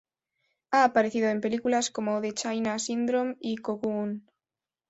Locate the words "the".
2.21-2.31